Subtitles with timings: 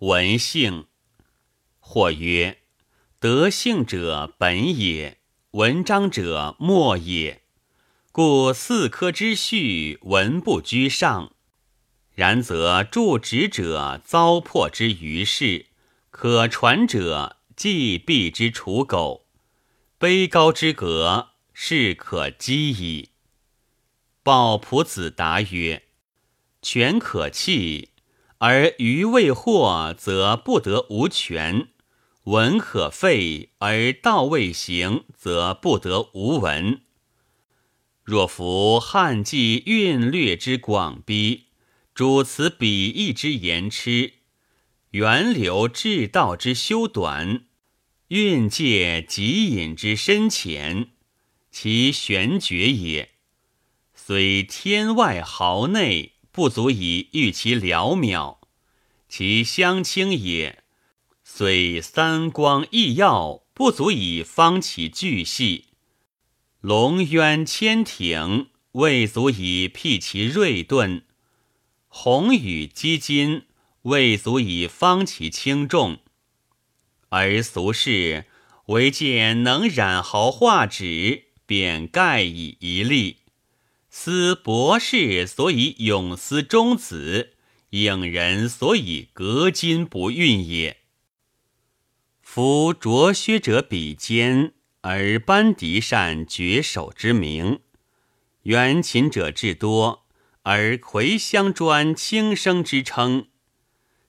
[0.00, 0.88] 文性，
[1.78, 2.58] 或曰：
[3.18, 5.20] 德性者本也，
[5.52, 7.40] 文章者末也。
[8.12, 11.32] 故四科之序，文不居上。
[12.12, 15.68] 然则助职者糟粕之余事，
[16.10, 19.26] 可传者既必之刍狗，
[19.98, 23.12] 卑高之格，是可击矣。
[24.22, 25.84] 鲍仆子答曰：
[26.60, 27.92] 权可弃，
[28.38, 31.68] 而余未获，则不得无权；
[32.24, 36.80] 文可废，而道未行，则不得无文。
[38.02, 41.44] 若夫汉纪韵略之广逼。
[41.94, 44.12] 主词比义之言痴，
[44.90, 47.46] 源流至道之修短，
[48.08, 50.90] 韵界极隐之深浅，
[51.50, 53.12] 其玄绝也。
[53.94, 58.36] 虽天外豪内，不足以喻其寥渺；
[59.08, 60.62] 其相倾也，
[61.24, 65.64] 虽三光异耀，不足以方其巨细；
[66.60, 71.04] 龙渊千挺，未足以辟其锐钝。
[71.88, 73.44] 宏宇积金，
[73.84, 76.00] 未足以方其轻重；
[77.08, 78.26] 而俗世
[78.66, 83.20] 唯见能染毫画纸，便盖以一例。
[83.98, 87.32] 思博士所以永思中子，
[87.70, 90.82] 影人所以革金不运也。
[92.20, 97.60] 夫着靴者比肩，而班迪善绝手之名；
[98.42, 100.06] 元琴者至多。
[100.42, 103.28] 而魁香专轻声之称，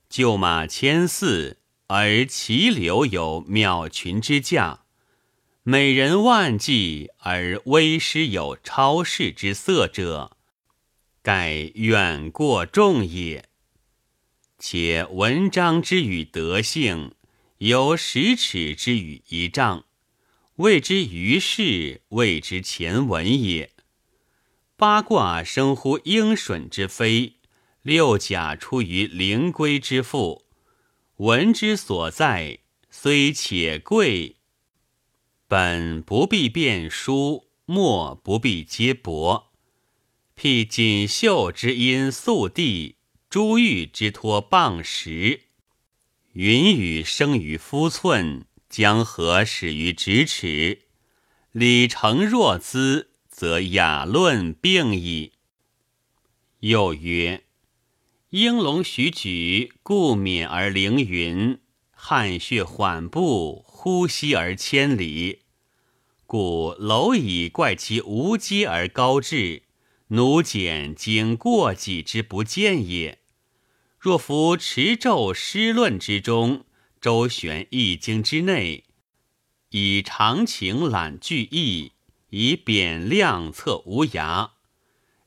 [0.10, 1.56] 旧马千驷，
[1.88, 4.86] 而骑流有妙群之驾；
[5.70, 10.38] 美人万计，而微诗有超世之色者，
[11.22, 13.50] 盖远过众也。
[14.58, 17.12] 且文章之与德性，
[17.58, 19.84] 有十尺之与一丈，
[20.56, 23.72] 谓之于世，谓之前文也。
[24.78, 27.34] 八卦生乎鹰隼之飞，
[27.82, 30.46] 六甲出于灵龟之腹。
[31.18, 34.37] 文之所在，虽且贵，
[35.48, 39.46] 本不必变书，末不必接帛。
[40.36, 42.98] 辟锦绣之因素地，
[43.30, 45.42] 珠玉之托傍石。
[46.34, 50.84] 云雨生于夫寸，江河始于咫尺。
[51.52, 53.12] 礼成若兹。
[53.38, 55.34] 则雅论并矣。
[56.62, 57.44] 又曰：
[58.32, 61.60] 应龙徐举，故免而凌云；
[62.00, 65.42] 汗血缓步，呼吸而千里。
[66.26, 69.64] 故蝼蚁怪其无机而高至，
[70.10, 73.20] 奴简经过己之不见也。
[74.00, 76.64] 若夫持咒诗论之中，
[77.02, 78.86] 周旋易经之内，
[79.72, 81.92] 以长情览句意。
[82.30, 84.50] 以扁量测无涯，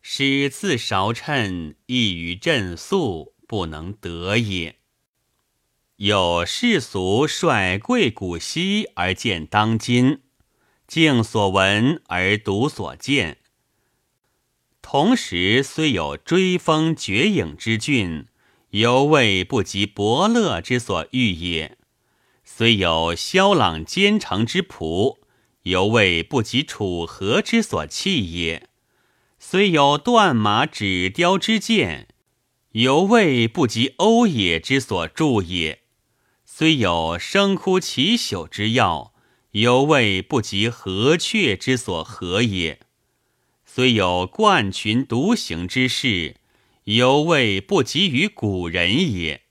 [0.02, 4.79] 使自韶称易于振肃，不能得也。
[6.00, 10.20] 有世俗率贵古稀而见当今，
[10.86, 13.36] 敬所闻而独所见。
[14.80, 18.28] 同时虽有追风绝影之俊，
[18.70, 21.76] 犹未不及伯乐之所欲也；
[22.44, 25.18] 虽有萧朗兼程之仆。
[25.64, 28.70] 犹未不及楚河之所弃也，
[29.38, 32.08] 虽有断马指雕之剑，
[32.70, 35.79] 犹未不及欧冶之所著也；
[36.60, 39.14] 虽有生枯其朽之药，
[39.52, 42.80] 犹未不及何雀之所合也；
[43.64, 46.36] 虽有冠群独行之事，
[46.84, 49.44] 犹未不及于古人也。